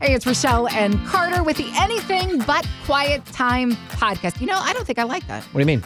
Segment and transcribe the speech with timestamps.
[0.00, 4.40] Hey, it's Rochelle and Carter with the Anything But Quiet Time podcast.
[4.40, 5.42] You know, I don't think I like that.
[5.44, 5.82] What do you mean?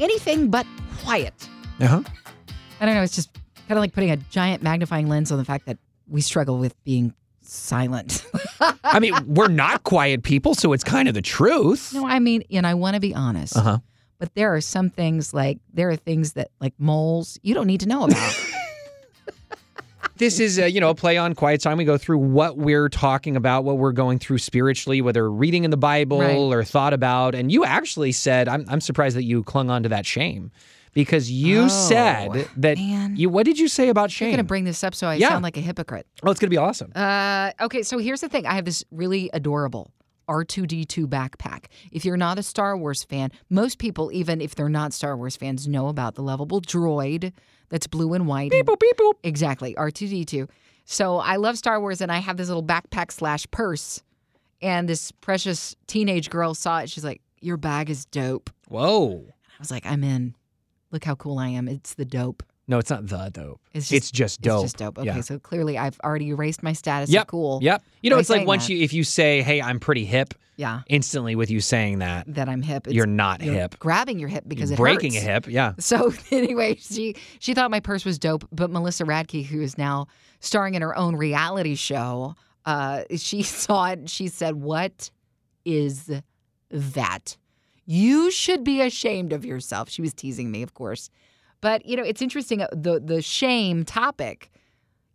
[0.00, 0.66] Anything but
[1.02, 1.34] quiet.
[1.80, 2.02] Uh huh.
[2.80, 3.02] I don't know.
[3.02, 3.32] It's just
[3.68, 5.78] kind of like putting a giant magnifying lens on the fact that
[6.08, 7.12] we struggle with being
[7.42, 8.24] silent.
[8.84, 11.92] I mean, we're not quiet people, so it's kind of the truth.
[11.94, 13.78] no, I mean, and I want to be honest, Uh huh.
[14.18, 17.80] but there are some things like there are things that like moles you don't need
[17.80, 18.40] to know about.
[20.18, 21.76] This is, uh, you know, a play on quiet time.
[21.78, 25.70] We go through what we're talking about, what we're going through spiritually, whether reading in
[25.70, 26.36] the Bible Right.
[26.36, 27.34] or thought about.
[27.34, 30.50] And you actually said, I'm, I'm surprised that you clung on to that shame
[30.94, 33.16] because you Oh, said that man.
[33.16, 33.28] you.
[33.28, 34.28] What did you say about shame?
[34.28, 35.28] I'm going to bring this up so I Yeah.
[35.28, 36.06] sound like a hypocrite.
[36.24, 36.92] oh, it's going to be awesome.
[36.94, 38.46] Uh, okay, so here's the thing.
[38.46, 39.92] I have this really adorable
[40.28, 41.66] R2D2 backpack.
[41.92, 45.36] If you're not a Star Wars fan, most people, even if they're not Star Wars
[45.36, 47.32] fans, know about the lovable droid
[47.68, 48.50] that's blue and white.
[48.50, 49.14] beep boop beep boop.
[49.22, 50.48] Exactly, R2D2.
[50.84, 54.02] So I love Star Wars, and I have this little backpack slash purse.
[54.62, 56.90] And this precious teenage girl saw it.
[56.90, 59.26] She's like, "Your bag is dope." Whoa.
[59.28, 60.34] I was like, "I'm in.
[60.92, 61.68] Look how cool I am.
[61.68, 62.42] It's the dope.
[62.68, 63.60] No, it's not the dope.
[63.72, 64.64] It's just, It's just dope.
[64.64, 64.98] It's just dope.
[64.98, 65.20] Okay, Yeah.
[65.20, 67.22] so clearly I've already erased my status Yep.
[67.22, 67.58] of cool.
[67.62, 67.82] Yep.
[68.02, 68.72] You know, it's like once that.
[68.74, 72.48] you if you say, "Hey, I'm pretty hip," Yeah, instantly with you saying that, that
[72.48, 72.86] I'm hip.
[72.88, 73.78] You're not you're hip.
[73.78, 75.24] grabbing your hip because You're it breaking hurts.
[75.26, 75.46] a hip.
[75.48, 75.72] Yeah.
[75.78, 80.06] So anyway, she she thought my purse was dope, but Melissa Radke, who is now
[80.40, 84.08] starring in her own reality show, uh, she saw it.
[84.10, 85.10] She said, "What
[85.64, 86.10] is
[86.70, 87.36] that?
[87.84, 91.10] You should be ashamed of yourself." She was teasing me, of course,
[91.66, 92.58] but you know it's interesting.
[92.62, 94.38] uh, The the shame topic.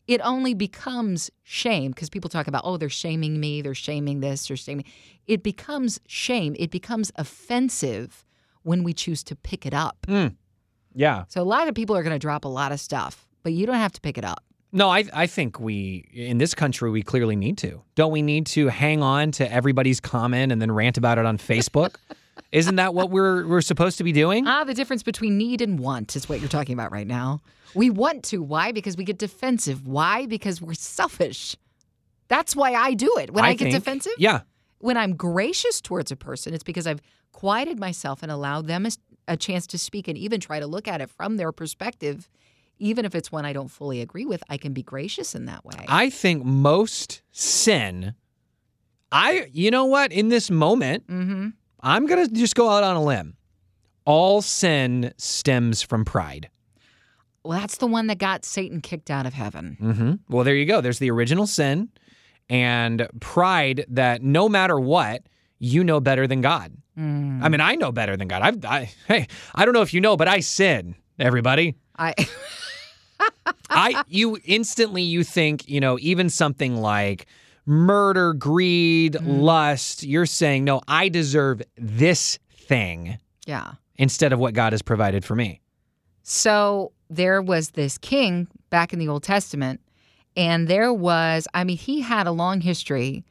[0.07, 4.47] It only becomes shame because people talk about, oh, they're shaming me, they're shaming this,
[4.47, 4.83] they're shaming.
[5.27, 6.51] It becomes shame.
[6.59, 8.25] It becomes offensive
[8.63, 9.97] when we choose to pick it up.
[10.93, 11.23] Yeah.
[11.29, 13.65] So a lot of people are going to drop a lot of stuff, but you
[13.65, 14.43] don't have to pick it up.
[14.73, 15.77] No, I I think we
[16.13, 17.81] in this country we clearly need to.
[17.95, 21.37] Don't we need to hang on to everybody's comment and then rant about it on
[21.37, 21.95] Facebook?
[22.51, 24.47] Isn't that what we're we're supposed to be doing?
[24.47, 27.41] Ah, the difference between need and want is what you're talking about right now.
[27.73, 28.41] We want to.
[28.41, 28.71] Why?
[28.71, 29.87] Because we get defensive.
[29.87, 30.25] Why?
[30.25, 31.55] Because we're selfish.
[32.27, 33.31] That's why I do it.
[33.31, 34.41] When I, get think- defensive, Yeah.
[34.79, 37.01] when I'm gracious towards a person, it's because I've
[37.33, 38.91] quieted myself and allowed them a,
[39.27, 42.29] a chance to speak and even try to look at it from their perspective.
[42.79, 45.63] Even if it's one I don't fully agree with, I can be gracious in that
[45.63, 45.85] way.
[45.87, 48.15] I think most sin
[49.11, 51.49] I you know what, in this moment, mm-hmm.
[51.83, 53.35] I'm going to just go out on a limb.
[54.05, 56.49] All sin stems from pride.
[57.43, 59.77] Well, that's the one that got Satan kicked out of heaven.
[59.79, 60.81] hmm Well, there you go.
[60.81, 61.89] There's the original sin
[62.49, 65.23] and pride that no matter what,
[65.57, 66.73] you know better than God.
[66.97, 67.41] Mm.
[67.41, 68.41] I mean, I know better than God.
[68.41, 70.95] I've, I, hey, I don't know if you know, but I sin.
[71.19, 72.13] Everybody, I
[73.69, 77.27] I, you instantly you think, you know, even something like
[77.65, 79.39] murder, greed, mm-hmm.
[79.39, 80.03] lust.
[80.03, 83.73] You're saying, no, I deserve this thing yeah.
[83.95, 85.61] instead of what God has provided for me.
[86.23, 89.81] So there was this king back in the Old Testament,
[90.37, 93.25] and there was, I mean, he had a long history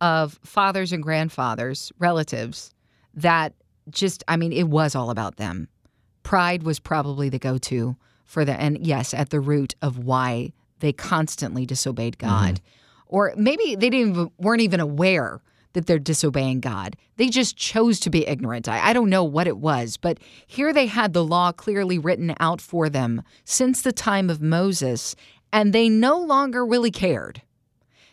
[0.00, 2.74] of fathers and grandfathers, relatives,
[3.14, 3.54] that
[3.90, 5.68] just, I mean, it was all about them.
[6.22, 10.52] Pride was probably the go to for the, and yes, at the root of why
[10.80, 12.28] they constantly disobeyed mm-hmm.
[12.28, 12.60] God.
[13.14, 15.40] Or maybe they didn't even, weren't even aware
[15.74, 16.96] that they're disobeying God.
[17.16, 18.68] They just chose to be ignorant.
[18.68, 22.34] I, I don't know what it was, but here they had the law clearly written
[22.40, 25.14] out for them since the time of Moses,
[25.52, 27.40] and they no longer really cared.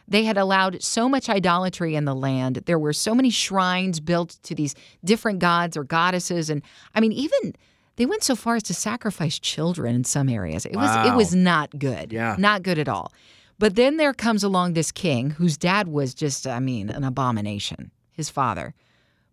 [0.07, 2.57] They had allowed so much idolatry in the land.
[2.67, 6.61] There were so many shrines built to these different gods or goddesses, and
[6.93, 7.55] I mean, even
[7.95, 10.67] they went so far as to sacrifice children in some areas.
[10.67, 12.13] It was it was not good.
[12.13, 12.35] Yeah.
[12.37, 13.11] not good at all.
[13.61, 17.91] But then there comes along this king whose dad was just, I mean, an abomination.
[18.11, 18.73] His father,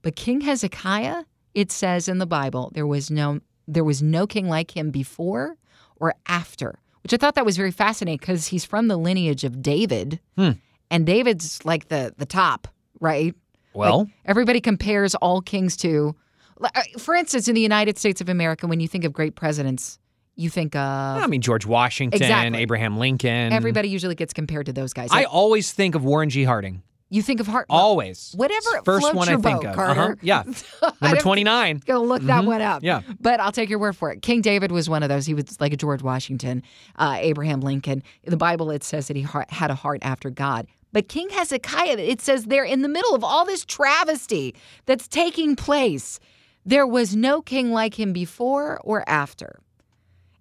[0.03, 1.25] but King Hezekiah,
[1.55, 5.57] it says in the Bible, there was no there was no king like him before
[5.97, 6.79] or after.
[7.03, 10.53] Which I thought that was very fascinating because he's from the lineage of David, Hmm.
[10.91, 12.69] and David's like the the top,
[13.01, 13.35] right?
[13.75, 16.15] Well, Like, everybody compares all kings to,
[16.63, 19.99] uh, for instance, in the United States of America, when you think of great presidents,
[20.39, 22.59] you think of I mean, George Washington, Exactly.
[22.61, 23.53] Abraham Lincoln.
[23.53, 25.09] everybody usually gets compared to those guys.
[25.13, 26.45] I always think of Warren G.
[26.45, 26.83] Harding.
[27.11, 27.67] you think of Hart.
[27.71, 28.35] Always.
[28.37, 29.75] whatever First one I think boat, of.
[29.75, 30.01] Carter.
[30.01, 30.15] Uh-huh.
[30.21, 30.43] Yeah.
[31.01, 31.83] Number 29.
[31.87, 32.47] Go look that Mhm.
[32.47, 32.83] one up.
[32.83, 33.01] Yeah.
[33.19, 34.21] But I'll take your word for it.
[34.23, 35.25] King David was one of those.
[35.25, 36.63] He was like a George Washington,
[36.97, 38.03] uh, Abraham Lincoln.
[38.25, 40.67] In the Bible, it says that he had a heart after God.
[40.93, 44.55] But King Hezekiah, it says there in the middle of all this travesty
[44.87, 46.21] that's taking place,
[46.67, 49.61] there was no king like him before or after.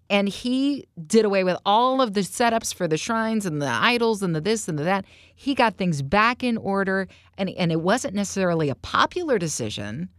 [0.09, 4.24] And he did away with all of the setups for the shrines and the idols
[4.24, 5.06] and the this and the that.
[5.36, 7.07] He got things back in order,
[7.38, 10.09] and and it wasn't necessarily a popular decision,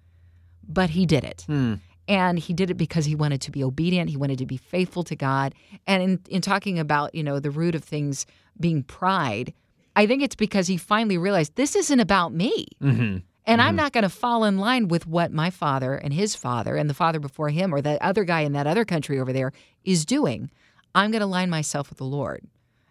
[0.67, 1.45] but he did it.
[1.47, 1.75] Hmm.
[2.07, 4.09] And he did it because he wanted to be obedient.
[4.09, 5.55] He wanted to be faithful to God.
[5.87, 8.25] And in, in talking about, you know, the root of things
[8.59, 9.53] being pride,
[9.95, 12.67] I think it's because he finally realized this isn't about me.
[12.83, 13.19] Mm-hmm.
[13.49, 16.77] And I'm not going to fall in line with what my father and his father
[16.77, 19.53] and the father before him or that other guy in that other country over there
[19.85, 20.51] is doing.
[20.95, 22.45] I'm going to align myself with the Lord.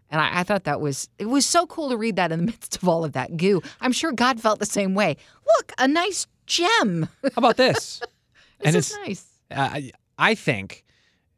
[0.10, 2.46] And I, I thought that was it was so cool to read that in the
[2.52, 3.62] midst of all of that goo.
[3.82, 5.18] I'm sure God felt the same way.
[5.58, 7.08] Look, a nice gem.
[7.24, 8.00] How about this?
[8.60, 9.26] this And is it's- nice.
[9.52, 9.82] uh,
[10.18, 10.84] I think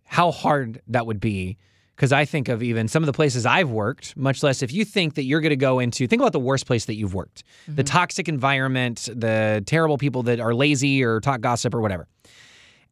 [0.06, 1.58] how hard that would be
[2.00, 4.86] because I think of even some of the places I've worked, much less if you
[4.86, 7.44] think that you're going to go into, think about the worst place that you've worked,
[7.66, 7.84] the mm-hmm.
[7.84, 12.08] toxic environment, the terrible people that are lazy or talk gossip or whatever.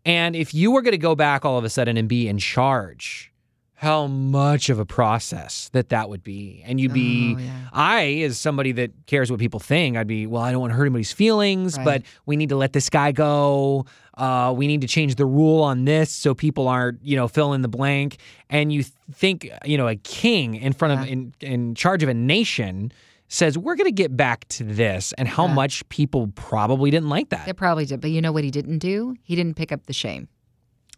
[0.03, 2.37] And if you were going to go back all of a sudden and be in
[2.37, 3.31] charge,
[3.79, 6.63] how much of a process that that would be.
[6.65, 7.51] And you'd be, Oh, yeah.
[7.71, 10.75] I, as somebody that cares what people think, I'd be, well, I don't want to
[10.77, 11.85] hurt anybody's feelings, Right.
[11.85, 13.85] but we need to let this guy go.
[14.17, 17.53] Uh, we need to change the rule on this so people aren't, you know, fill
[17.53, 18.17] in the blank.
[18.49, 18.81] And you
[19.13, 22.91] think, you know, a king in front of, in, in charge of a nation
[23.27, 25.53] says, we're going to get back to this, and how Yeah.
[25.53, 27.45] much people probably didn't like that.
[27.45, 28.01] They probably did.
[28.01, 29.15] But you know what he didn't do?
[29.21, 30.29] He didn't pick up the shame.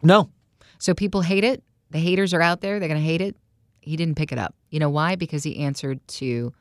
[0.02, 0.30] No.
[0.78, 1.62] So people hate it.
[1.90, 2.78] The haters are out there.
[2.78, 3.36] They're going to hate it.
[3.80, 4.54] He didn't pick it up.
[4.70, 5.16] You know why?
[5.16, 6.52] Because he answered to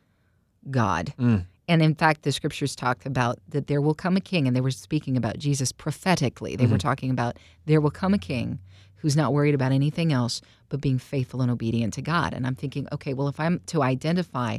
[0.69, 1.13] God.
[1.19, 1.45] Mm.
[1.67, 4.61] And in fact, the scriptures talk about that there will come a king, and they
[4.61, 6.55] were speaking about Jesus prophetically.
[6.55, 8.57] They were talking about there will come a king
[8.95, 12.33] who's not worried about anything else but being faithful and obedient to God.
[12.33, 14.57] And I'm thinking, okay, well, if I'm to identify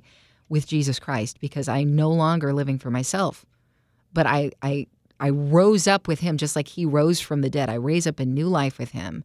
[0.49, 3.45] with Jesus Christ because I'm no longer living for myself,
[4.13, 4.87] but I, I,
[5.19, 7.69] I rose up with him just like he rose from the dead.
[7.69, 9.25] I raise up a new life with him.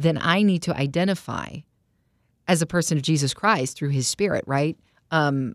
[0.00, 1.56] Then I need to identify
[2.48, 4.76] as a person of Jesus Christ through his spirit, right?
[5.10, 5.54] Um,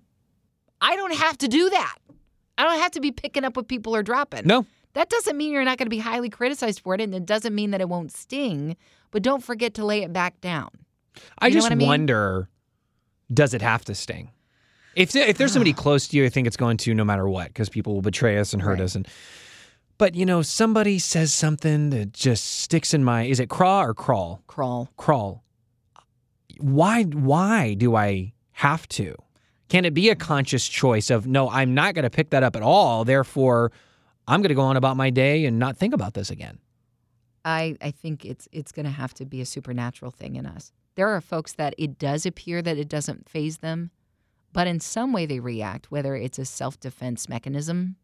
[0.81, 1.95] I don't have to do that.
[2.57, 4.45] I don't have to be picking up what people are dropping.
[4.45, 4.65] No.
[4.93, 7.53] That doesn't mean you're not going to be highly criticized for it, and it doesn't
[7.53, 8.77] mean that it won't sting,
[9.11, 10.69] but don't forget to lay it back down.
[11.39, 11.87] I You know just I mean?
[11.87, 12.49] wonder
[13.33, 14.31] does it have to sting?
[14.95, 17.47] If, if there's somebody close to you, I think it's going to no matter what
[17.47, 18.81] because people will betray us and hurt Right.
[18.81, 18.95] us.
[18.95, 19.07] And
[19.97, 23.93] But, you know, somebody says something that just sticks in my, is it craw or
[23.93, 24.41] crawl?
[24.47, 24.89] Crawl.
[24.97, 25.43] Crawl.
[26.59, 29.15] Why, why do I have to?
[29.69, 32.55] Can it be a conscious choice of, no, I'm not going to pick that up
[32.55, 33.05] at all.
[33.05, 33.71] Therefore,
[34.27, 36.59] I'm going to go on about my day and not think about this again.
[37.43, 40.71] I, I think it's it's going to have to be a supernatural thing in us.
[40.95, 43.91] There are folks that it does appear that it doesn't faze them,
[44.51, 47.97] but in some way they react, whether it's a self defense mechanism,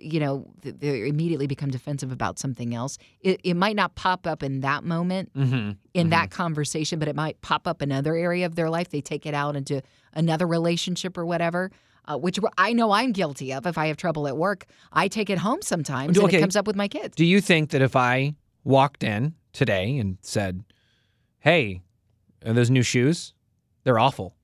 [0.00, 2.98] you know, they immediately become defensive about something else.
[3.20, 5.72] It, it might not pop up in that moment, Mm-hmm.
[5.94, 8.90] in that conversation, but it might pop up another area of their life.
[8.90, 9.82] They take it out into
[10.12, 11.70] another relationship or whatever.
[12.06, 13.64] Uh, which I know I'm guilty of.
[13.66, 16.66] If I have trouble at work, I take it home sometimes, and it comes up
[16.66, 17.16] with my kids.
[17.16, 20.64] Do you think that if I walked in today and said,
[21.38, 21.80] "Hey,
[22.44, 23.32] are those new shoes?
[23.84, 24.34] They're awful."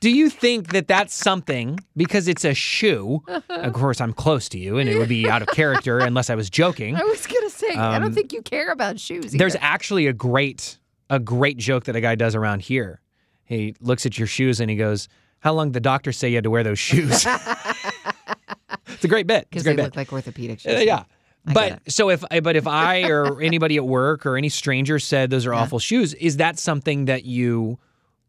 [0.00, 3.22] Do you think that that's something because it's a shoe?
[3.50, 6.34] Of course, I'm close to you, and it would be out of character unless I
[6.34, 6.96] was joking.
[6.96, 9.32] I was gonna say, I Um, don't think you care about shoes.
[9.32, 10.78] There's actually a great
[11.10, 13.00] a great joke that a guy does around here.
[13.44, 15.08] He looks at your shoes and he goes,
[15.40, 17.26] "How long did the doctor say you had to wear those shoes?"
[18.88, 19.42] it's a great bit.
[19.42, 19.84] It's because a they great bit.
[19.84, 20.76] look like orthopedic shoes.
[20.76, 21.04] Uh, yeah.
[21.46, 25.30] I But so if but if I or anybody at work or any stranger said
[25.30, 25.60] those are Yeah.
[25.60, 27.78] awful shoes, is that something that you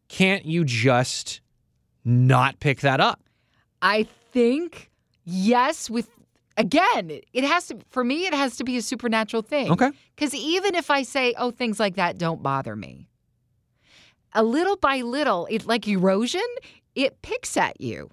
[0.08, 1.40] can't you just
[2.04, 3.20] not pick that up?
[3.80, 4.90] I think
[5.24, 5.90] yes.
[5.90, 6.08] With
[6.56, 8.26] again, it has to for me.
[8.26, 9.70] It has to be a supernatural thing.
[9.70, 9.90] Okay.
[10.14, 13.08] Because even if I say, "Oh, things like that don't bother me,"
[14.32, 16.42] a little by little, it like erosion,
[16.94, 18.10] it picks at you,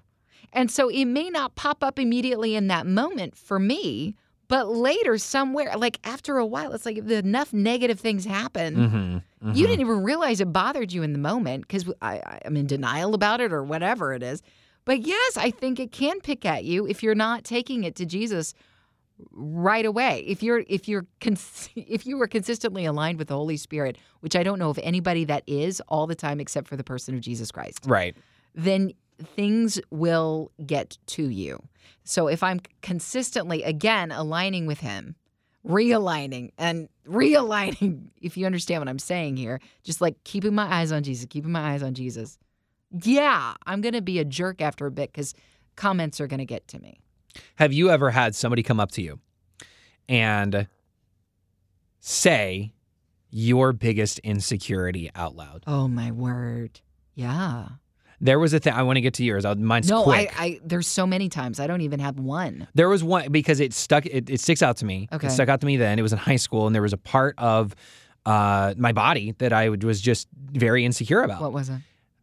[0.52, 4.14] and so it may not pop up immediately in that moment for me.
[4.50, 9.22] But later, somewhere, like after a while, it's like if enough negative things happen.
[9.42, 9.52] Mm-hmm.
[9.54, 12.66] You didn't even realize it bothered you in the moment because I, I, I'm in
[12.66, 14.42] denial about it or whatever it is.
[14.84, 18.04] But yes, I think it can pick at you if you're not taking it to
[18.06, 18.52] Jesus
[19.32, 20.24] right away.
[20.26, 24.34] If you're if you're cons- if you were consistently aligned with the Holy Spirit, which
[24.34, 27.20] I don't know of anybody that is all the time except for the person of
[27.20, 28.16] Jesus Christ, Right.
[28.54, 28.92] then
[29.36, 31.62] things will get to you.
[32.04, 35.16] So if I'm consistently again aligning with him,
[35.66, 40.92] realigning and realigning, if you understand what I'm saying here, just like keeping my eyes
[40.92, 42.38] on Jesus, keeping my eyes on Jesus.
[42.90, 45.34] Yeah, I'm going to be a jerk after a bit cuz
[45.76, 47.00] comments are going to get to me.
[47.56, 49.20] Have you ever had somebody come up to you
[50.08, 50.66] and
[52.00, 52.72] say
[53.30, 55.62] your biggest insecurity out loud.
[55.66, 56.80] Oh my word.
[57.14, 57.68] Yeah.
[58.20, 59.44] There was a thing I want to get to yours.
[59.44, 60.40] I'll, mine's no, I, quick.
[60.40, 62.68] I there's so many times I don't even have one.
[62.74, 64.04] There was one because it stuck.
[64.06, 65.08] It, it sticks out to me.
[65.12, 65.28] Okay.
[65.28, 65.98] It stuck out to me then.
[65.98, 67.74] It was in high school, and there was a part of
[68.26, 71.40] uh, my body that I was just very insecure about.
[71.40, 71.78] What was it?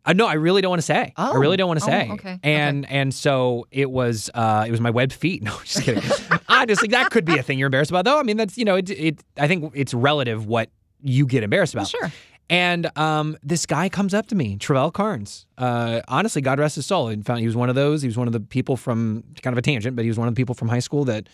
[0.05, 1.11] Uh, no, I really don't want to say.
[1.17, 1.33] I Oh.
[1.33, 2.09] really don't want to Oh, say.
[2.11, 2.39] okay.
[2.43, 4.29] And and so it was.
[4.33, 5.41] Uh, it was my webbed feet.
[5.47, 6.03] No, just kidding.
[6.47, 8.19] I just think that could be a thing you're embarrassed about, though.
[8.19, 8.89] I mean, that's you know, it.
[8.91, 10.69] it I think it's relative what
[11.01, 11.89] you get embarrassed Well, about.
[11.89, 12.11] sure.
[12.49, 15.45] And um, this guy comes up to me, Travell Carnes.
[15.57, 17.09] Uh, honestly, God rest his soul.
[17.09, 18.01] In fact, he was one of those.
[18.01, 20.29] He was one of the people from kind of a tangent, but he was one
[20.29, 21.27] of the people from high school that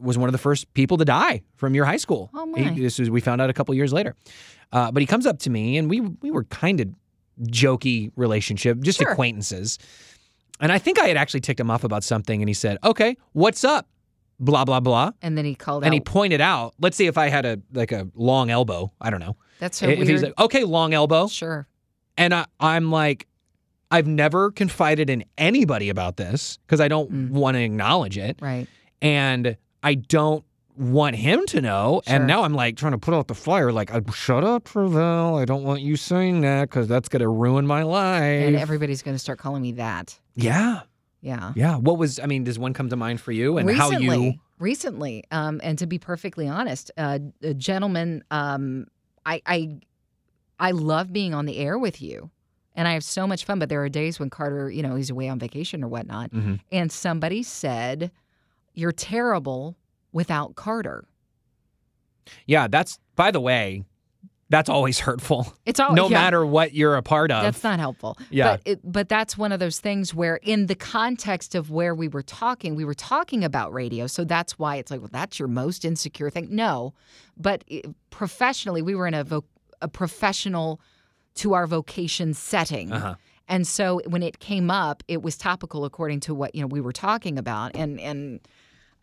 [0.00, 2.30] was one of the first people to die from your high school.
[2.32, 2.70] Oh, He- my.
[2.70, 4.14] this was we found out a couple years later.
[4.72, 6.88] Uh, but he comes up to me, and we we were kind of
[7.42, 9.10] jokey relationship, just Sure.
[9.12, 9.78] acquaintances.
[10.58, 13.16] And I think I had actually ticked him off about something, and he said, "Okay,
[13.32, 13.88] what's up?"
[14.38, 15.12] Blah blah blah.
[15.22, 15.94] And then he called And out.
[15.94, 19.20] he pointed out, let's see if I had a like a long elbow, I don't
[19.20, 19.36] know.
[19.60, 20.08] That's so if weird.
[20.10, 21.66] he's like, okay, long elbow, sure.
[22.18, 23.26] and I, I'm like,
[23.90, 27.30] I've never confided in anybody about this because I don't Mm.
[27.30, 28.38] want to acknowledge it.
[28.42, 28.66] Right.
[29.00, 30.44] And I don't
[30.76, 32.02] want him to know.
[32.06, 32.16] Sure.
[32.16, 35.38] And now I'm like trying to put out the fire, like, "Uh, shut up, Travell.
[35.38, 38.20] I don't want you saying that because that's going to ruin my life.
[38.22, 40.18] And everybody's going to start calling me that.
[40.34, 40.80] yeah.
[41.20, 41.52] Yeah.
[41.56, 41.76] Yeah.
[41.76, 44.34] What was, I mean, does one come to mind for you and recently, how you.
[44.58, 48.86] recently, um, and to be perfectly honest, uh, a gentleman, um,
[49.24, 49.78] I, I,
[50.60, 52.30] I love being on the air with you,
[52.74, 53.58] and I have so much fun.
[53.58, 56.60] But there are days when Carter, you know, he's away on vacation or whatnot, Mhm.
[56.70, 58.10] and somebody said,
[58.74, 59.76] "You're terrible
[60.12, 61.04] without Carter."
[62.46, 62.68] Yeah.
[62.68, 63.84] That's, by the way,
[64.48, 65.52] that's always hurtful.
[65.64, 67.42] It's all no yeah, matter what you're a part of.
[67.42, 68.16] That's not helpful.
[68.30, 68.52] Yeah.
[68.52, 72.08] But, it, but that's one of those things where, in the context of where we
[72.08, 74.06] were talking, we were talking about radio.
[74.06, 76.48] So that's why it's like, well, that's your most insecure thing.
[76.50, 76.94] No.
[77.36, 79.44] But it- professionally, we were in a, vo-
[79.82, 80.80] a professional
[81.36, 82.92] to our vocation setting.
[82.92, 83.14] uh-huh.
[83.48, 86.80] And so when it came up, it was topical according to what you know we
[86.80, 88.40] were talking about, and and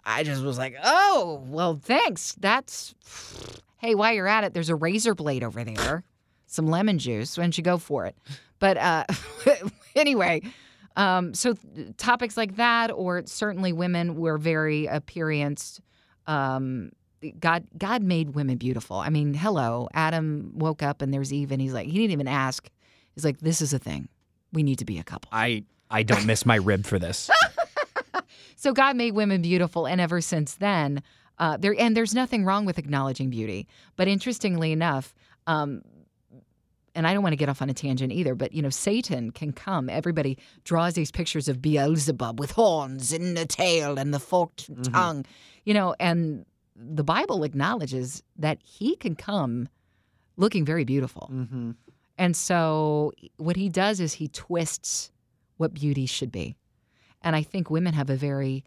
[0.03, 2.35] I just was like, oh well, thanks.
[2.39, 2.93] That's
[3.83, 6.03] hey, while you're at it, there's a razor blade over there,
[6.47, 7.37] some lemon juice.
[7.37, 8.15] Why don't you go for it?
[8.57, 9.03] But uh,
[9.95, 10.41] anyway,
[10.95, 11.55] um, so
[11.97, 15.81] topics like that, or certainly women were very appearance.
[16.27, 16.91] Um,
[17.39, 18.97] God, God made women beautiful.
[18.97, 22.27] I mean, hello, Adam woke up and there's Eve, and he's like, he didn't even
[22.29, 22.69] ask.
[23.15, 24.07] He's like, this is a thing.
[24.53, 25.29] We need to be a couple.
[25.33, 27.29] I, I don't miss my rib for this.
[28.63, 31.03] So God made women beautiful, and ever since then,
[31.39, 33.67] uh, there and there's nothing wrong with acknowledging beauty.
[33.95, 35.13] But interestingly enough,
[35.47, 35.81] um,
[36.95, 39.31] and I don't want to get off on a tangent either, but you know, Satan
[39.31, 39.89] can come.
[39.89, 45.25] Everybody draws these pictures of Beelzebub with horns and a tail and the forked tongue,
[45.65, 49.67] you know, and the Bible acknowledges that he can come
[50.37, 51.29] looking very beautiful.
[51.31, 51.71] mm-hmm.
[52.17, 55.11] And so what he does is he twists
[55.57, 56.55] what beauty should be.
[57.21, 58.63] And I think women have a very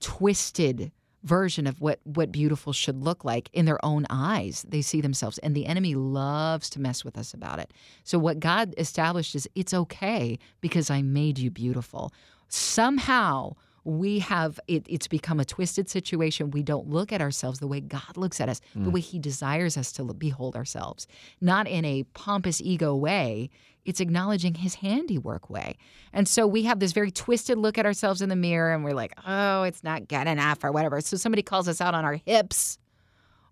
[0.00, 0.90] twisted
[1.22, 4.64] version of what what beautiful should look like in their own eyes.
[4.68, 7.72] They see themselves and the enemy loves to mess with us about it.
[8.04, 12.12] So what God established is it's okay because I made you beautiful.
[12.48, 16.50] Somehow we have it, it's become a twisted situation.
[16.50, 19.76] We don't look at ourselves the way God looks at us, the way He desires
[19.76, 21.06] us to behold ourselves,
[21.40, 23.50] not in a pompous ego way.
[23.84, 25.76] It's acknowledging His handiwork way.
[26.12, 28.94] And so we have this very twisted look at ourselves in the mirror, and we're
[28.94, 31.00] like, "Oh, it's not good enough," or whatever.
[31.00, 32.78] So somebody calls us out on our hips,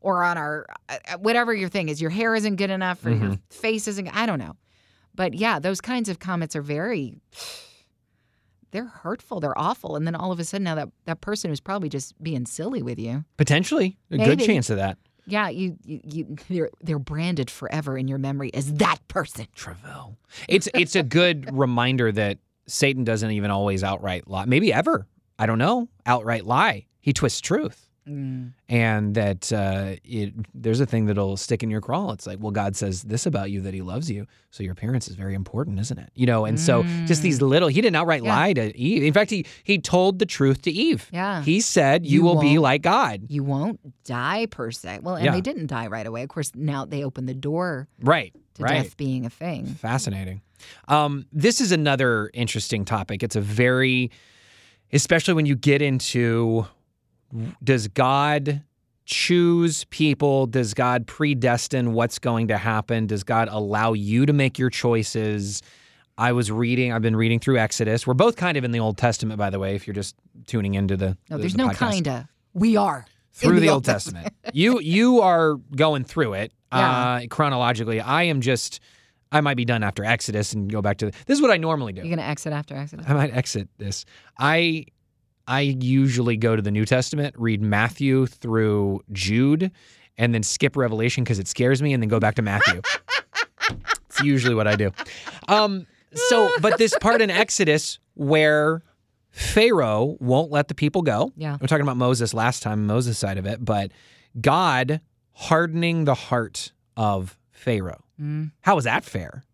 [0.00, 2.00] or on our uh, uh, whatever your thing is.
[2.00, 4.06] Your hair isn't good enough, or your face isn't.
[4.08, 4.56] I don't know.
[5.12, 7.16] But yeah, those kinds of comments are very
[8.70, 9.96] they're hurtful, they're awful.
[9.96, 12.82] And then all of a sudden now that that person was probably just being silly
[12.82, 13.24] with you.
[13.36, 14.98] Potentially, a good chance of that.
[15.26, 19.46] Yeah, you, you, you they're they're branded forever in your memory as that person.
[19.54, 20.16] Travell.
[20.48, 24.44] It's it's a good reminder that Satan doesn't even always outright lie.
[24.46, 25.06] Maybe ever.
[25.38, 25.88] I don't know.
[26.06, 26.86] Outright lie.
[27.00, 27.89] He twists truth.
[28.06, 32.12] And that uh, it, there's a thing that'll stick in your crawl.
[32.12, 35.06] It's like, well, God says this about you that He loves you, so your appearance
[35.08, 36.10] is very important, isn't it?
[36.14, 37.68] You know, and so just these little.
[37.68, 38.34] He didn't outright Yeah.
[38.36, 39.02] lie to Eve.
[39.04, 41.08] In fact, he he told the truth to Eve.
[41.12, 41.42] Yeah.
[41.42, 45.00] He said, "You, You will be like God." You won't die per se.
[45.02, 45.32] Well, and Yeah.
[45.32, 46.22] they didn't die right away.
[46.22, 48.34] Of course, now they open the door Right.
[48.54, 48.82] to right.
[48.82, 49.66] death being a thing.
[49.66, 50.40] Fascinating.
[50.88, 53.22] Um, this is another interesting topic.
[53.22, 54.10] It's a very,
[54.92, 56.66] especially when you get into
[57.62, 58.62] does God
[59.04, 60.46] choose people?
[60.46, 63.06] Does God predestine what's going to happen?
[63.06, 65.62] Does God allow you to make your choices?
[66.16, 68.06] I was reading, I've been reading through Exodus.
[68.06, 70.14] We're both kind of in the Old Testament, by the way, if you're just
[70.46, 71.16] tuning into the.
[71.28, 72.28] No, the- there's the no podcast kinda.
[72.52, 74.34] We are through the, Old Testament.
[74.52, 76.52] you you are going through it.
[76.72, 78.00] uh, chronologically.
[78.00, 78.80] I am just,
[79.32, 81.56] I might be done after Exodus and go back to the, this is what I
[81.56, 82.02] normally do.
[82.02, 83.06] You're gonna exit after Exodus.
[83.08, 84.04] I might exit this.
[84.38, 84.86] I
[85.50, 89.72] I usually go to the New Testament, read Matthew through Jude,
[90.16, 92.80] and then skip Revelation because it scares me, and then go back to Matthew.
[94.08, 94.92] it's usually what I do.
[95.48, 98.82] Um, so, but this part in Exodus where
[99.30, 101.32] Pharaoh won't let the people go.
[101.36, 101.56] Yeah.
[101.60, 103.90] We're talking about Moses last time, Moses side of it, but
[104.40, 105.00] God
[105.32, 108.04] hardening the heart of Pharaoh.
[108.20, 108.52] Mm.
[108.60, 109.44] How is that fair?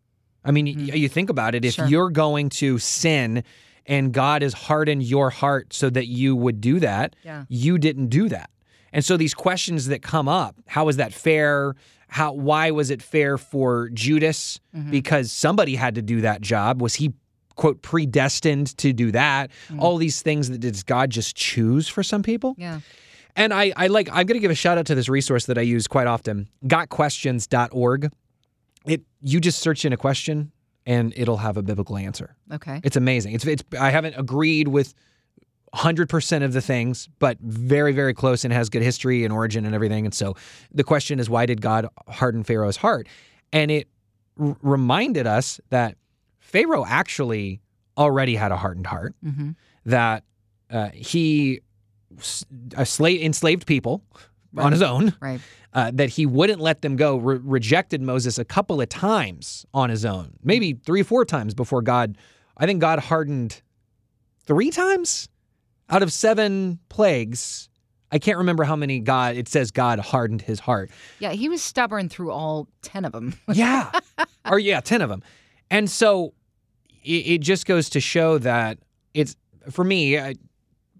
[0.44, 1.64] I mean, y- you think about it.
[1.64, 1.86] If Sure.
[1.86, 3.44] you're going to sin
[3.86, 7.44] and God has hardened your heart so that you would do that, Yeah.
[7.48, 8.50] you didn't do that.
[8.92, 11.74] And so these questions that come up, how is that fair?
[12.08, 14.60] How why was it fair for Judas?
[14.74, 14.90] Mm-hmm.
[14.90, 16.80] Because somebody had to do that job.
[16.80, 17.12] Was he
[17.56, 19.50] quote predestined to do that?
[19.68, 19.80] Mm.
[19.80, 22.54] All these things that does God just choose for some people?
[22.58, 22.80] Yeah.
[23.34, 25.58] And I, I like, I'm going to give a shout out to this resource that
[25.58, 28.10] I use quite often, gotquestions.org.
[28.86, 30.52] It, you just search in a question
[30.86, 32.36] and it'll have a biblical answer.
[32.52, 32.80] Okay.
[32.84, 33.34] It's amazing.
[33.34, 34.94] It's, it's, I haven't agreed with
[35.74, 39.74] 100% of the things, but very, very close and has good history and origin and
[39.74, 40.04] everything.
[40.06, 40.34] And so
[40.72, 43.08] the question is, why did God harden Pharaoh's heart?
[43.52, 43.88] And it
[44.40, 45.96] r- reminded us that
[46.38, 47.60] Pharaoh actually
[47.98, 49.50] already had a hardened heart Mm-hmm.
[49.86, 50.22] that
[50.70, 51.60] uh, he
[52.18, 52.44] s-
[52.76, 54.02] uh, sla- enslaved people
[54.56, 55.40] on his own, Right.
[55.72, 59.90] uh, that he wouldn't let them go, re- rejected Moses a couple of times on
[59.90, 62.16] his own, maybe three or four times before God.
[62.56, 63.60] I think God hardened
[64.46, 65.28] three times
[65.90, 67.68] out of seven plagues.
[68.12, 70.90] I can't remember how many God, it says God hardened his heart.
[71.18, 71.32] Yeah.
[71.32, 73.34] He was stubborn through all ten of them.
[73.52, 73.90] Yeah.
[74.48, 75.22] or yeah, 10 of them.
[75.70, 76.32] And so
[77.02, 78.78] it, it just goes to show that
[79.12, 79.36] it's
[79.70, 80.34] for me I,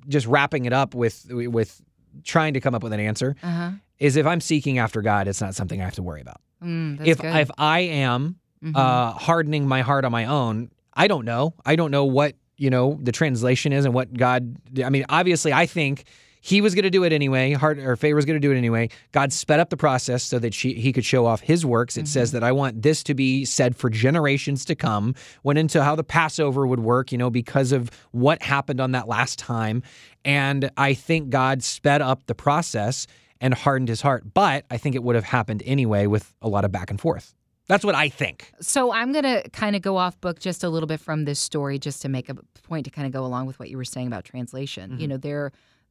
[0.08, 1.80] just wrapping it up with with
[2.25, 3.70] trying to come up with an answer Uh huh.
[3.99, 6.40] is if I'm seeking after God, it's not something I have to worry about.
[6.62, 7.35] Mm, if good.
[7.37, 8.76] if I am Mhm.
[8.76, 11.54] uh, hardening my heart on my own, I don't know.
[11.64, 14.56] I don't know what you know the translation is and what God.
[14.82, 16.04] I mean, obviously, I think
[16.47, 17.54] he was going to do it anyway.
[17.54, 18.89] Heart or Faye was going to do it anyway.
[19.11, 21.97] God sped up the process so that she he could show off His works.
[21.97, 25.17] It says that I want this to be said for generations to come.
[25.43, 29.09] Went into how the Passover would work, you know, because of what happened on that
[29.09, 29.82] last time,
[30.25, 33.09] and I think God sped up the process
[33.41, 34.32] and hardened his heart.
[34.32, 37.35] But I think it would have happened anyway with a lot of back and forth.
[37.67, 38.52] That's what I think.
[38.61, 41.41] So I'm going to kind of go off book just a little bit from this
[41.41, 43.85] story, just to make a point to kind of go along with what you were
[43.85, 44.93] saying about translation.
[44.93, 45.00] Mm-hmm.
[45.00, 45.50] You know, there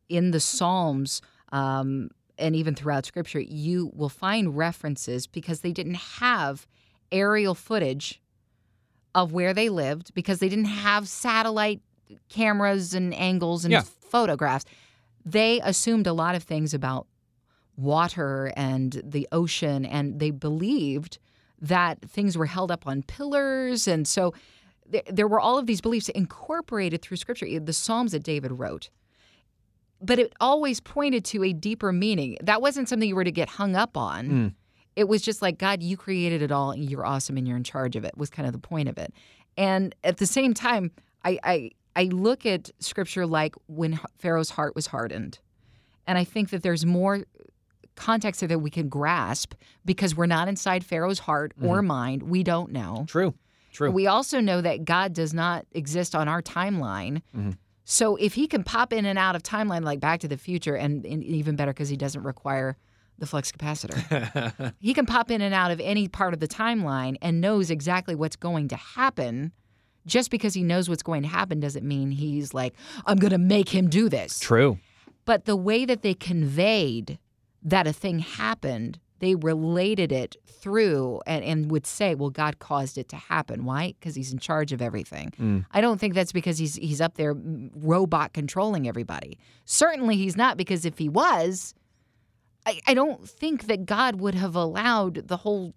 [0.10, 5.96] in the Psalms um, and even throughout Scripture, you will find references because they didn't
[5.96, 6.68] have
[7.12, 8.22] aerial footage
[9.14, 11.82] of where they lived because they didn't have satellite
[12.30, 13.82] cameras and angles and Yeah.
[13.82, 14.66] photographs.
[15.26, 17.08] They assumed a lot of things about
[17.78, 21.18] water and the ocean, and they believed
[21.62, 23.88] that things were held up on pillars.
[23.88, 24.34] And so
[24.88, 28.90] there, there were all of these beliefs incorporated through scripture, the Psalms that David wrote.
[30.02, 32.38] But it always pointed to a deeper meaning.
[32.42, 34.30] That wasn't something you were to get hung up on.
[34.30, 34.54] Mm.
[34.96, 37.64] It was just like, God, you created it all and you're awesome and you're in
[37.64, 39.14] charge of it, was kind of the point of it.
[39.58, 40.92] And at the same time,
[41.24, 45.40] I, I, I look at scripture like when Pharaoh's heart was hardened.
[46.08, 47.26] And I think that there's more
[47.96, 49.54] context there that we can grasp
[49.86, 52.24] because we're not inside Pharaoh's heart or mind.
[52.24, 53.06] We don't know.
[53.08, 53.34] True.
[53.72, 53.92] True.
[53.92, 57.22] We also know that God does not exist on our timeline.
[57.86, 60.76] So if he can pop in and out of timeline like Back to the Future,
[60.76, 62.78] and, and even better because he doesn't require
[63.20, 67.16] the flux capacitor, he can pop in and out of any part of the timeline
[67.22, 69.54] and knows exactly what's going to happen.
[70.08, 72.74] Just because he knows what's going to happen doesn't mean he's like,
[73.06, 74.40] I'm going to make him do this.
[74.40, 74.80] True.
[75.24, 77.18] But the way that they conveyed
[77.64, 82.98] that a thing happened, they related it through and, and would say, well, God caused
[82.98, 83.66] it to happen.
[83.66, 83.94] Why?
[84.00, 85.34] Because he's in charge of everything.
[85.40, 85.66] Mm.
[85.72, 89.38] I don't think that's because he's he's up there mm, robot controlling everybody.
[89.66, 91.74] Certainly he's not, because if he was,
[92.66, 95.74] I, I don't think that God would have allowed the whole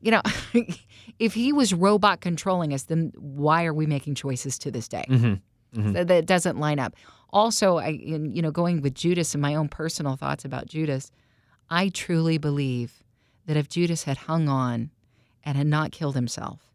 [0.00, 0.22] you know,
[1.18, 5.04] if he was robot controlling us, then why are we making choices to this day?
[5.08, 5.80] Mm-hmm.
[5.80, 5.92] Mm-hmm.
[5.92, 6.94] That, that doesn't line up.
[7.32, 11.10] Also, I, in, you know, going with Judas and my own personal thoughts about Judas,
[11.72, 13.02] I truly believe
[13.46, 14.90] that if Judas had hung on
[15.42, 16.68] and had not killed himself,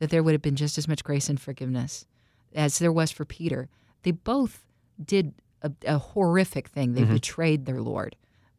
[0.00, 2.04] that there would have been just as much grace and forgiveness
[2.52, 3.68] as there was for Peter.
[4.02, 4.64] They both
[5.02, 6.94] did a, a horrific thing.
[6.94, 7.14] They mm-hmm.
[7.14, 8.16] betrayed their Lord.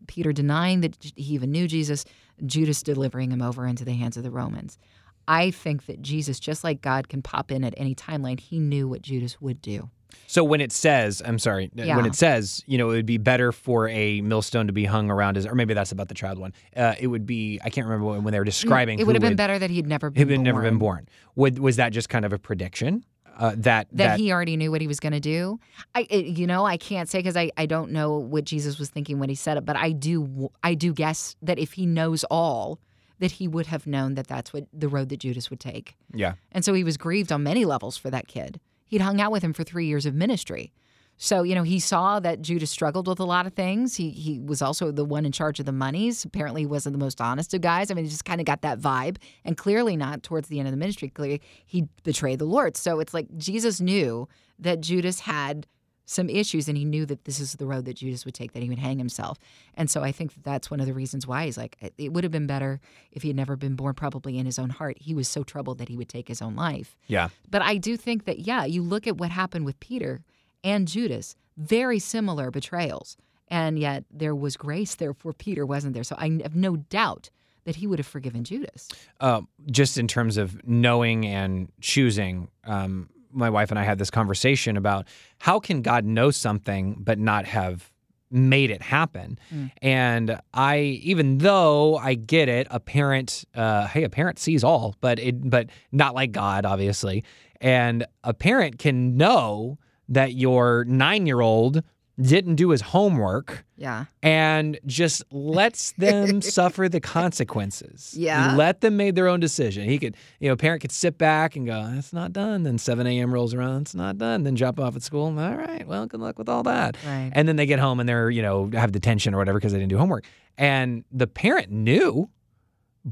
[0.07, 2.05] Peter denying that he even knew Jesus,
[2.45, 4.79] Judas delivering him over into the hands of the Romans.
[5.27, 8.87] I think that Jesus, just like God can pop in at any timeline, he knew
[8.87, 9.89] what Judas would do.
[10.27, 11.95] So when it says, I'm sorry, uh, Yeah.
[11.95, 15.09] when it says, you know, it would be better for a millstone to be hung
[15.11, 16.53] around his, or maybe that's about the child one.
[16.75, 18.97] Uh, it would be, I can't remember when, when they were describing.
[18.97, 20.43] Mm, it would have been better that he'd never been He'd born.
[20.43, 21.07] never been born.
[21.35, 23.05] Would, was that just kind of a prediction?
[23.37, 25.57] Uh, that that, he already knew what he was going to do.
[25.95, 28.89] I, it, you know, I can't say because I, I don't know what Jesus was
[28.89, 32.23] thinking when he said it, but I do I do guess that if he knows
[32.25, 32.77] all,
[33.19, 36.33] that he would have known that that's what the road that Judas would take, yeah.
[36.51, 38.59] and so he was grieved on many levels for that kid.
[38.91, 40.73] He'd hung out with him for three years of ministry.
[41.15, 43.95] So, you know, he saw that Judas struggled with a lot of things.
[43.95, 46.25] He he was also the one in charge of the monies.
[46.25, 47.89] Apparently, he wasn't the most honest of guys.
[47.89, 50.67] I mean, he just kind of got that vibe, and clearly not towards the end
[50.67, 51.07] of the ministry.
[51.07, 52.75] Clearly, he betrayed the Lord.
[52.75, 54.27] So it's like Jesus knew
[54.59, 55.67] that Judas had
[56.11, 58.61] some issues, and he knew that this is the road that Judas would take, that
[58.61, 59.37] he would hang himself.
[59.75, 62.23] And so I think that that's one of the reasons why he's like, it- would
[62.23, 62.79] have been better
[63.11, 64.97] if he had never been born, probably in his own heart.
[64.99, 66.97] He was so troubled that he would take his own life.
[67.07, 67.29] Yeah.
[67.49, 70.21] But I do think that, yeah, you look at what happened with Peter
[70.63, 73.15] and Judas, very similar betrayals.
[73.47, 76.03] And yet there was grace there for Peter, wasn't there?
[76.03, 77.29] So I have no doubt
[77.63, 78.87] that he would have forgiven Judas.
[79.19, 84.09] uh, just in terms of knowing and choosing, um, my wife and I had this
[84.09, 85.07] conversation about
[85.39, 87.91] how can God know something but not have
[88.29, 89.37] made it happen.
[89.53, 89.71] Mm.
[89.81, 94.95] And I, even though I get it, a parent, uh, hey, a parent sees all,
[95.01, 97.25] but it, but not like God, obviously.
[97.59, 101.83] And a parent can know that your nine-year-old
[102.19, 104.05] didn't do his homework Yeah.
[104.21, 108.13] and just lets them suffer the consequences.
[108.17, 108.51] Yeah.
[108.51, 109.87] You let them make their own decision.
[109.87, 112.63] He could, you know, a parent could sit back and go, it's not done.
[112.63, 113.33] Then 7 a.m.
[113.33, 114.43] rolls around, it's not done.
[114.43, 115.27] Then drop off at school.
[115.39, 116.97] All right, well, good luck with all that.
[117.05, 117.31] Right.
[117.33, 119.79] And then they get home and they're, you know, have detention or whatever because they
[119.79, 120.25] didn't do homework.
[120.57, 122.29] And the parent knew,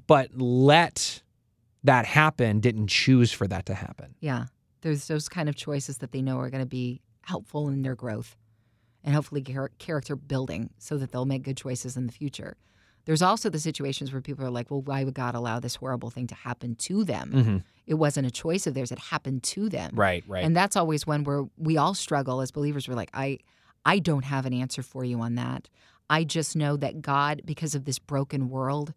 [0.08, 1.24] but let
[1.84, 4.14] that happen, didn't choose for that to happen.
[4.20, 4.46] Yeah.
[4.82, 7.96] There's those kind of choices that they know are going to be helpful in their
[7.96, 8.36] growth
[9.04, 12.58] and hopefully char- character building so that they'll make good choices in the future.
[13.06, 16.10] There's also the situations where people are like, well, why would God allow this horrible
[16.10, 17.32] thing to happen to them?
[17.34, 17.58] Mm-hmm.
[17.88, 19.92] It wasn't a choice of theirs, it happened to them.
[19.96, 20.44] Right, right.
[20.44, 22.88] And that's always one where we all struggle as believers.
[22.88, 23.40] We're like, I,
[23.86, 25.70] I don't have an answer for you on that.
[26.10, 28.94] I just know that God, because of this broken world,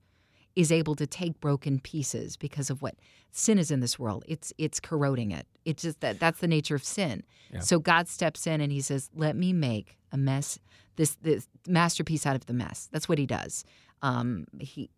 [0.57, 2.95] is able to take broken pieces because of what
[3.31, 4.25] sin is in this world.
[4.29, 5.47] It's it's corroding it.
[5.65, 7.23] It's just that that's the nature of sin.
[7.53, 7.61] Yeah.
[7.61, 10.59] So God steps in and He says, "Let me make a mess,
[10.97, 13.65] this this masterpiece out of the mess." That's what He does.
[14.03, 14.91] Um, he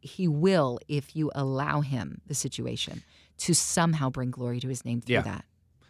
[0.00, 3.02] He will if you allow Him the situation
[3.38, 5.22] to somehow bring glory to His name through Yeah.
[5.22, 5.44] that.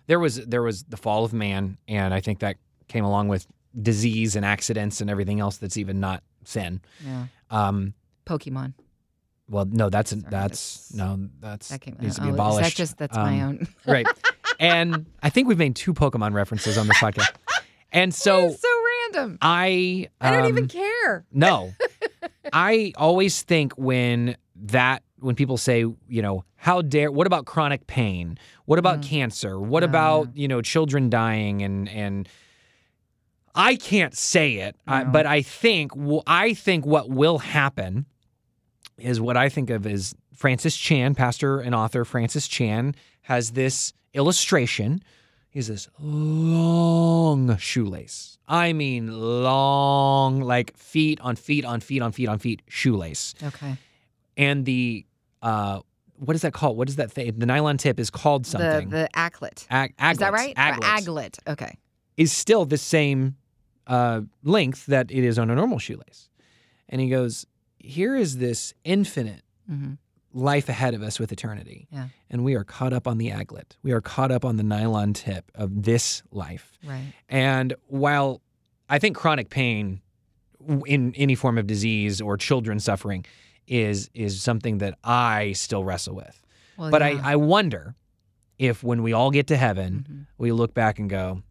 [0.07, 2.57] there was there was the fall of man, and I think that
[2.89, 3.47] came along with
[3.83, 6.81] disease and accidents and everything else that's even not sin.
[7.05, 7.27] Yeah.
[7.51, 7.93] Um,
[8.25, 8.75] Pokemon.
[9.49, 11.97] Well, no, that's Sorry, that's, that's- no, that's That came.
[12.01, 12.63] needs to oh, be is abolished.
[12.71, 13.69] that just that's my Um, own?
[13.87, 14.07] right.
[14.61, 17.33] And I think we've made two Pokemon references on this podcast.
[17.93, 18.69] And so so
[19.13, 19.39] random.
[19.43, 21.25] I I don't even um, care.
[21.33, 21.73] No.
[22.53, 27.87] I always think when that when people say, you know, how dare what about chronic
[27.87, 28.39] pain?
[28.67, 29.05] What about Mm.
[29.09, 29.61] cancer?
[29.61, 32.29] What about, you know, children dying and and
[33.55, 35.93] I can't say it, I, but I think
[36.27, 38.07] I think what will happen
[38.99, 43.93] is what I think of as Francis Chan, pastor and author Francis Chan has this
[44.13, 45.03] illustration.
[45.51, 48.39] He's this long shoelace.
[48.47, 49.09] I mean
[49.43, 53.35] long, like feet on feet on feet on feet on feet shoelace.
[53.43, 53.77] Okay.
[54.37, 55.05] And the
[55.43, 55.81] uh
[56.19, 56.77] what is that called?
[56.77, 57.39] What is that thing?
[57.39, 58.89] The nylon tip is called something.
[58.91, 59.67] The the acklet.
[59.71, 60.55] Ag- Is that right?
[60.57, 61.39] Aglet Aglet.
[61.49, 61.79] Okay.
[62.17, 63.37] is still the same
[63.87, 66.31] uh, length that it is on a normal shoelace.
[66.89, 67.47] And he goes,
[67.85, 69.95] Here is this infinite hmm
[70.37, 71.87] life ahead of us with eternity.
[71.93, 72.09] Yeah.
[72.29, 73.77] And we are caught up on the aglet.
[73.85, 76.73] We are caught up on the nylon tip of this life.
[76.85, 77.13] Right.
[77.29, 78.41] And while
[78.91, 80.01] I think chronic pain
[80.87, 83.25] in any form of disease or children suffering
[83.69, 86.43] is is something that I still wrestle with.
[86.77, 87.21] Well, But yeah.
[87.23, 87.95] I, I wonder
[88.59, 90.27] if when we all get to heaven, Mhm.
[90.37, 91.43] we look back and go,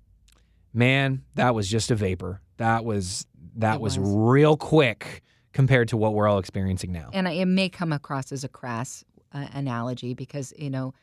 [0.74, 2.42] man, that was just a vapor.
[2.58, 4.10] That was that was, was.
[4.10, 5.22] real quick
[5.54, 7.10] compared to what we're all experiencing now.
[7.14, 10.94] and it may come across as a crass uh, analogy because you know,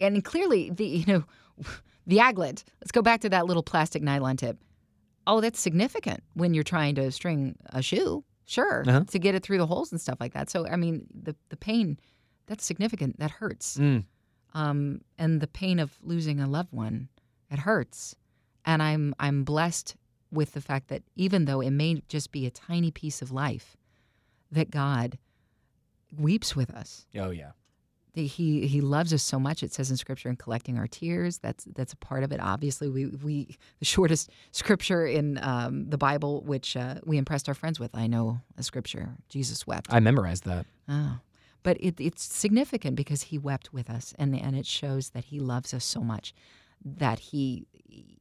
[0.00, 1.24] and clearly the you know,
[2.06, 2.64] the aglet.
[2.80, 4.58] Let's go back to that little plastic nylon tip.
[5.26, 8.24] Oh, that's significant when you're trying to string a shoe.
[8.46, 9.04] Sure, Uh-huh.
[9.08, 10.50] to get it through the holes and stuff like that.
[10.50, 11.98] So I mean, the the pain,
[12.46, 13.18] that's significant.
[13.20, 13.76] That hurts.
[13.78, 14.04] Mm,
[14.54, 17.08] um, and the pain of losing a loved one,
[17.50, 18.16] it hurts.
[18.64, 19.94] And I'm I'm blessed
[20.32, 23.76] with the fact that even though it may just be a tiny piece of life,
[24.50, 25.18] that God
[26.18, 27.52] weeps with us oh yeah.
[28.14, 29.62] he he loves us so much.
[29.62, 31.38] It says in Scripture, in collecting our tears.
[31.38, 32.40] That's that's a part of it.
[32.40, 37.54] Obviously, we we the shortest scripture in um, the Bible, which uh, we impressed our
[37.54, 37.94] friends with.
[37.94, 39.10] I know a scripture.
[39.28, 39.92] Jesus wept.
[39.92, 40.66] I memorized that.
[40.88, 41.18] Oh.
[41.62, 45.40] But it, it's significant because he wept with us, and, and it shows that he
[45.40, 46.32] loves us so much
[46.84, 47.66] that he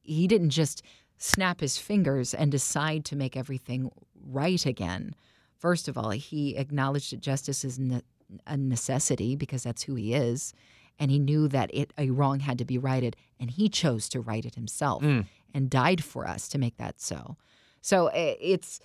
[0.01, 0.83] he didn't just
[1.17, 3.91] snap his fingers and decide to make everything
[4.27, 5.13] right again.
[5.59, 8.01] First of all, he acknowledged that justice is ne-
[8.47, 10.53] a necessity because that's who he is,
[10.97, 14.21] and he knew that it a wrong had to be righted, and he chose to
[14.21, 15.25] right it himself mm.
[15.53, 17.35] and died for us to make that so.
[17.81, 18.79] So it's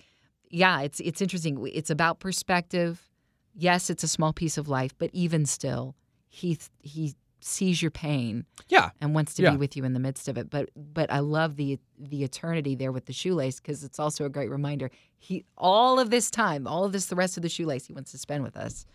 [0.49, 1.65] yeah, it's it's interesting.
[1.73, 3.09] It's about perspective.
[3.53, 5.95] Yes, it's a small piece of life, but even still,
[6.27, 8.89] he he sees your pain Yeah.
[8.99, 9.51] and wants to Yeah.
[9.51, 10.49] be with you in the midst of it.
[10.49, 14.29] But but I love the the eternity there with the shoelace because it's also a
[14.29, 14.89] great reminder.
[15.25, 18.11] He all of this time, all of this, the rest of the shoelace, he wants
[18.11, 18.85] to spend with us,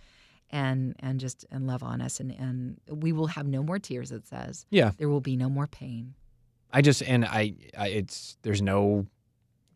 [0.50, 4.12] and and just and love on us, and and we will have no more tears.
[4.12, 4.92] It says Yeah.
[4.98, 6.14] there will be no more pain.
[6.72, 9.06] I just and I, I it's there's no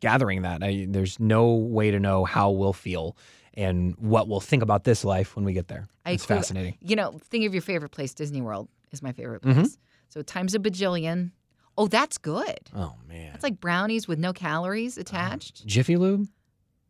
[0.00, 0.62] gathering that.
[0.62, 3.16] I, there's no way to know how we'll feel
[3.54, 5.86] and what we'll think about this life when we get there.
[6.06, 6.76] It's fascinating.
[6.80, 8.14] You know, think of your favorite place.
[8.14, 9.54] Disney World is my favorite Mhm.
[9.54, 9.78] place.
[10.08, 11.32] So times a bajillion.
[11.76, 12.58] Oh, that's good.
[12.76, 13.32] Oh man.
[13.32, 15.66] That's like brownies with no calories attached.
[15.66, 16.28] Jiffy Lube.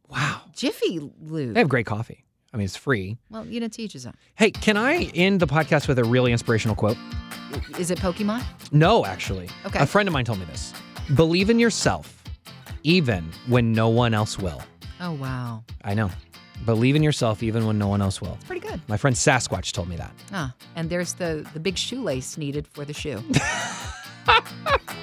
[0.08, 0.42] Wow.
[0.54, 1.54] Jiffy Lube.
[1.54, 2.24] They have great coffee.
[2.52, 3.18] I mean, it's free.
[3.30, 4.14] Well, you know, his own.
[4.36, 6.96] Hey, can I end the podcast with a really inspirational quote?
[7.78, 8.44] Is it Pokemon?
[8.70, 9.48] No, actually.
[9.66, 9.80] Okay.
[9.80, 10.72] A friend of mine told me this.
[11.16, 12.22] Believe in yourself,
[12.84, 14.62] even when no one else will.
[15.00, 15.64] Oh, wow.
[15.82, 16.10] I know.
[16.64, 18.34] Believe in yourself, even when no one else will.
[18.34, 18.80] It's pretty good.
[18.86, 20.12] My friend Sasquatch told me that.
[20.32, 23.20] Ah, and there's the the big shoelace needed for the shoe.